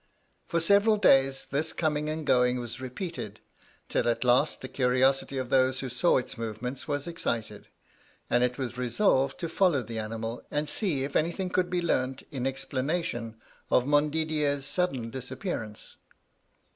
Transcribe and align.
For 0.47 0.59
several 0.59 0.97
days 0.97 1.45
this 1.51 1.71
coming 1.73 2.09
and 2.09 2.25
going 2.25 2.59
was 2.59 2.81
repeated, 2.81 3.39
till 3.87 4.07
at 4.07 4.23
last 4.23 4.61
the 4.61 4.67
curiosity 4.67 5.37
of 5.37 5.51
those 5.51 5.81
who 5.81 5.89
saw 5.89 6.17
its 6.17 6.39
movements 6.39 6.87
was 6.87 7.05
excited, 7.05 7.67
and 8.27 8.43
it 8.43 8.57
was 8.57 8.79
resolved 8.79 9.39
to 9.41 9.47
follow 9.47 9.83
the 9.83 9.99
animal, 9.99 10.41
and 10.49 10.67
see 10.67 11.03
if 11.03 11.15
anything 11.15 11.51
could 11.51 11.69
be 11.69 11.83
learned 11.83 12.23
in 12.31 12.47
explanation 12.47 13.39
of 13.69 13.85
Montdidier's 13.85 14.65
sudden 14.65 15.11
disappearance. 15.11 15.97